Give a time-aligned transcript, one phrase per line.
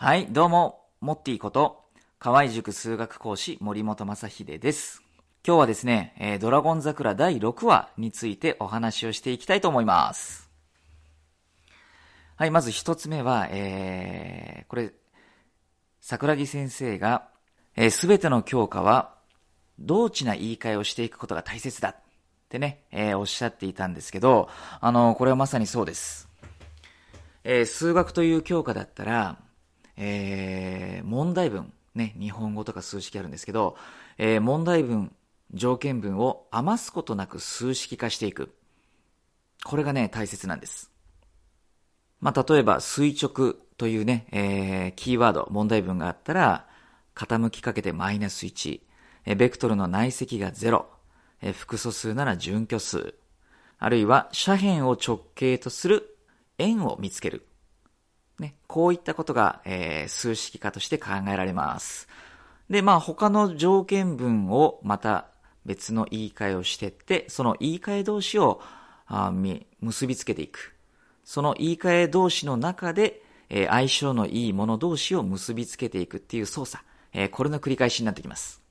[0.00, 1.82] はい、どうも、モッティこと、
[2.20, 5.02] 河合塾数学講師森本正秀です。
[5.44, 10.48] 今日はですね、えードラゴン桜第6話についてお話をしていきたいと思います。
[12.36, 14.92] はい、まず一つ目は、えー、これ、
[16.00, 17.26] 桜木先生が、
[17.90, 19.16] す、べ、ての教科は、
[19.80, 21.96] 同知な言い換えをしていくことが大切だっ
[22.48, 24.48] てね、えーおっしゃっていたんですけど、
[24.80, 26.28] あの、これはまさにそうです。
[27.42, 29.38] えー数学という教科だったら、
[29.98, 33.76] えー問題文、ね、日本語とか数式あるんですけど、
[34.16, 35.12] えー問題文、
[35.52, 38.54] 条件文を余すことなく数式化していく。
[39.64, 40.90] これがね、大切なんです。
[42.20, 46.68] まあ、例えば、垂直というね、えーキーワード、問題文があったら、
[47.14, 48.80] 傾きかけてマイナス1、
[49.26, 50.84] えーベクトルの内積が0、
[51.42, 53.14] えー複素数なら準拠数、
[53.78, 56.18] あるいは斜辺を直径とする
[56.58, 57.47] 円を見つける。
[58.38, 62.08] ね、こういったことが、えー数式化として考えられます。
[62.70, 65.26] で、まあ他の条件文をまた
[65.66, 68.60] 別の言い換えをしてって、その言い換え同士を
[69.06, 70.74] あみ結びつけていく。
[71.24, 76.84] その言い換え同士の中で、えー相性のいいもの同士を結びつけていくっていう操作。
[77.12, 78.62] えーこれの繰り返しになってきます。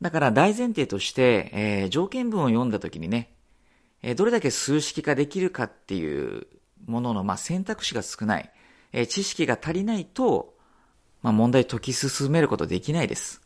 [0.00, 3.34] だから大前提として、えー条件文を読んだときにね、
[4.02, 6.46] えーどれだけ数式化できるかっていう
[6.86, 8.52] ものの、まあ、選択肢が少ない、
[8.98, 10.54] え知識が足りないと、
[11.22, 13.42] まあ、問題解き進めることできないです。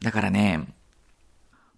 [0.00, 0.66] だからね、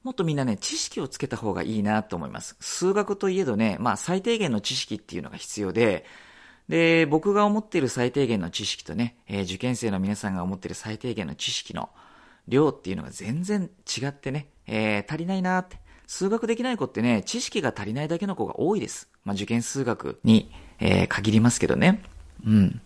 [0.02, 2.56] もっとみんなね、知識をつけた方がいいなと思います。
[2.60, 6.06] 数学といえどね、まあ、最低限の知識っていうのが必要で、
[6.70, 11.90] で、僕が思っている最低限の知識とね、えー受験生の皆さんが思っている最低限の知識の
[12.48, 15.76] 量っていうのが全然違ってね、えー足りないなって。
[16.06, 19.10] 数学できない子ってね、知識が足りないだけの子が多いです。
[19.24, 22.02] まあ、受験数学に、えー限りますけどね。
[22.46, 22.80] うん。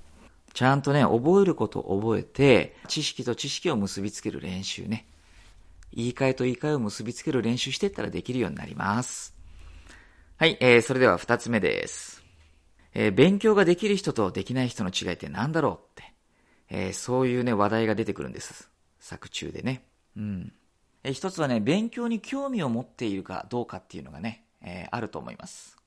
[0.58, 5.06] ちゃんとね、覚えることを覚えて、知識と知識を結びつける練習ね。
[5.94, 9.36] 言い換えと言い換えを結びつける練習していったらできるようになります。
[10.36, 12.24] はい、えー、それでは二つ目です。
[12.92, 16.12] えー勉強ができる人とできない人の違いって何だろうって、
[16.70, 18.68] えーそういうね、話題が出てくるんです。
[18.98, 19.84] 作中でね。
[20.16, 20.52] うん。
[21.04, 25.77] えー一つはね、勉強に興味を持っているかどうかっていうのがね、えーあると思います。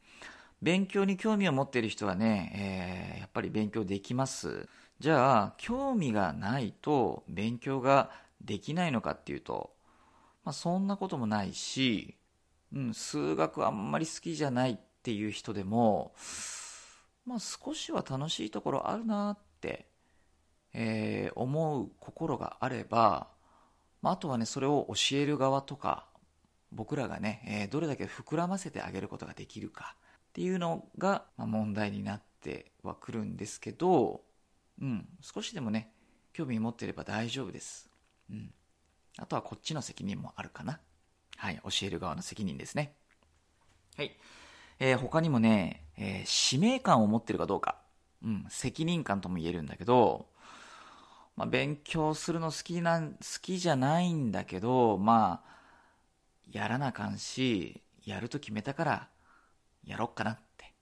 [0.62, 4.68] 勉強に興味を持っている人はね、えーやっぱり勉強できます。
[5.00, 8.12] じゃあ、興味がないと勉強が
[8.42, 9.74] できないのかっていうと、
[10.44, 12.18] まあそんなこともないし、
[12.74, 16.14] うん、数学あんまり好きじゃないっていう人でも、
[17.26, 19.88] まあ少しは楽しいところあるなって、
[20.74, 23.28] えー思う心があれば、
[24.02, 26.08] まああとはね、それを教える側とか、
[26.72, 29.96] 僕らがね、えーどれだけ膨らませてあげることができるか
[30.32, 34.22] っていうのが、ま、問題になってはくるんですけど、
[34.82, 35.92] うん、少しでもね、
[36.34, 37.90] 興味持ってれば大丈夫です。
[38.30, 38.52] うん。
[39.18, 40.80] あとはこっちの責任もあるかな。
[41.38, 42.96] はい、教える側の責任ですね。
[43.98, 44.16] はい。
[44.80, 47.78] えー他にもね、えー使命感を持ってるかどうか。
[48.24, 50.28] うん、責任感とも言えるんだけど、
[51.36, 55.52] まあ、勉強するの好きなん、好きじゃないんだけど、まあ、
[56.52, 59.10] やらなあかんし、やると決めたから、
[59.86, 60.74] やろっかなって。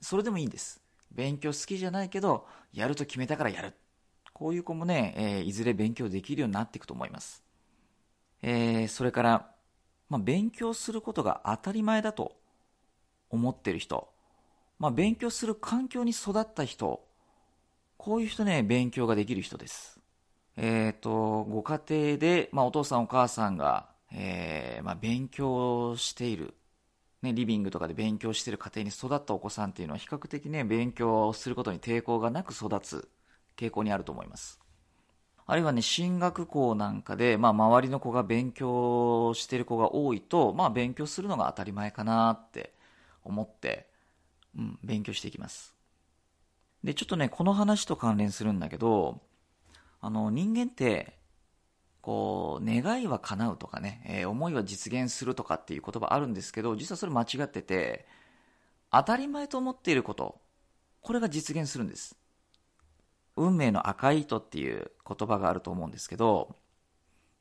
[0.00, 0.80] それでもいいんです。
[1.12, 3.74] 勉強好きじゃないけど、やると決めたからやる。
[4.32, 7.42] こういう子もね、えーいずれ勉強できるようになっていくと思います。
[8.42, 9.50] えーそれから、
[10.08, 12.36] まあ、勉強することが当たり前だと
[13.30, 14.08] 思ってる人、
[14.78, 17.06] まあ、勉強する環境に育った人、
[17.96, 20.00] こういう人ね、勉強ができる人です。
[20.56, 26.54] えっ、と、ご家庭で、まあ、お父さんお母さんが、えーまあ、勉強している、
[27.22, 33.08] ね、リビングとかで勉強してる家庭に育ったお子さんっていうのは比較的ね、勉強をすることに抵抗がなく育つ
[33.56, 34.60] 傾向にあると思います。
[35.48, 42.74] あるいはね、進学校なんかで、まあ、周りの子が勉強してる子が多いと、まあ、勉強するのが当たり前かなって
[43.22, 43.88] 思って、
[44.56, 45.74] うん、勉強していきます。
[46.82, 49.20] で、ちょっとね、この話と関連するんだけど、
[50.00, 51.15] あの、人間って、
[52.06, 58.06] こう、願いは叶うとかね、えー思いは実現するとかっていう言葉あるんですけど、実はそれ間違ってて、
[58.92, 60.40] 当たり前と思っていること、
[61.00, 62.14] これが実現するんです。
[63.34, 66.54] 運命の赤い糸っていう言葉があると思うんですけど、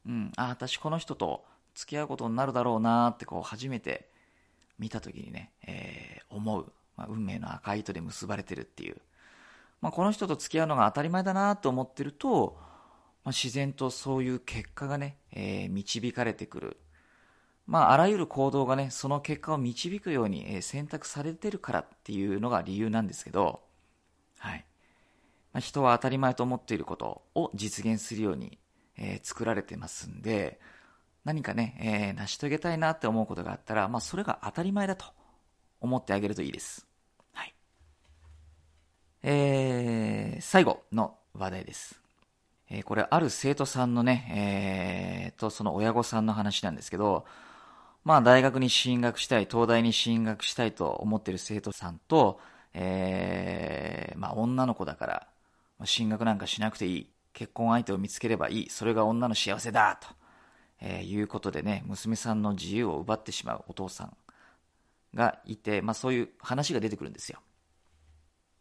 [0.08, 1.46] うん、あ、私この人と
[1.76, 4.10] 付き合うことになるだろうなってこう初めて
[4.80, 8.98] 見た時にね、えー思う、まあ、運命の赤い糸で結ばれてるっていう、
[9.80, 12.58] まあ、この人と付き合うのが当たり前だなと思ってると、
[13.26, 16.78] まあ、自然とそういう結果がね、えー導かれてくる。
[17.66, 23.64] まあ、あらゆる行動がね、その結果を導くようにえ選択されてるからっていうのが理由なんですけど、
[24.38, 24.66] はい。
[25.54, 28.60] まあ、人は当たり前と思っていることを実現するように、
[28.98, 30.60] えー、作られてますんで、
[31.24, 35.06] 何かね、えー、成し遂げたいなって思うことがあったら、まあ、それが当たり前だと
[35.82, 36.86] 思ってあげるといいです。
[37.34, 37.56] はい。
[39.24, 42.05] えー、最後の話題です。
[42.70, 47.26] えー、これ、ある生徒さんのね、えー、と、その親御さんの話なんですけど、
[48.04, 52.40] まあ、大学に進学したい、東大に進学したいと思ってる生徒さんと、
[52.74, 55.28] えー、まあ、女の子だから、
[55.86, 57.10] 進学なんかしなくていい。
[57.34, 58.70] 結婚相手を見つければいい。
[58.70, 60.08] それが女の幸せだと。
[60.82, 64.16] えー、いうことでね、娘さんの自由を奪ってしまうお父さん
[65.14, 67.40] がいて、まあそういう話が出てくるんですよ。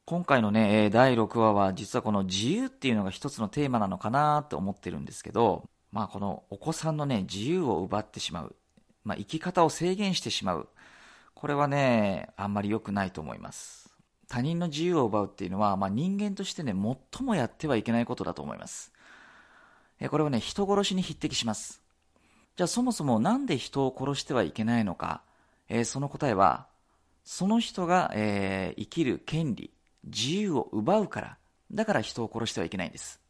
[0.06, 8.54] 今回のね、第6話は実はこの自由っていうのが一つのテーマなのかなと思ってるんですけど、まあこのお子さんのね、自由を奪ってしまう。
[9.02, 10.68] まあ生き方を制限してしまう。
[11.32, 13.94] これはね、あんまり良くないと思います。
[14.28, 18.92] 他人の自由を奪うっていうのは、まあ人間としてね、最もやってはいけないことだと思います。
[20.10, 21.80] これはね、人殺しに匹敵します。
[22.56, 25.22] じゃあそもそもなんで人を殺してはいけないのか、
[25.70, 26.66] え、その答えは、
[27.24, 29.70] その人が、えー、生きる権利、
[30.04, 31.38] 自由を奪うから、
[31.72, 33.20] だから人を殺してはいけないんです。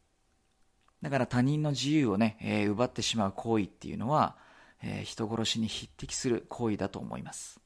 [1.01, 4.35] だから他人の自由をね、えー、奪ってしまう行為っていうのは、
[4.81, 7.59] えー、人殺しに匹敵する行為だと思います。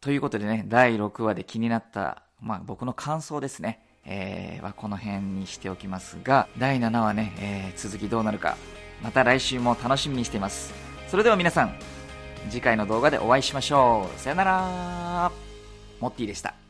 [0.00, 8.56] ということでね、第6話で気になった、まあ僕の感想ですね、えー、はこの辺にしておきますが、第7話ね、えー、続きどうなるか、
[9.02, 10.72] また来週も楽しみにしています。
[11.08, 11.74] それでは皆さん、
[12.50, 14.18] 次回の動画でお会いしましょう。
[14.18, 15.32] さよなら。
[16.00, 16.61] モッティでした。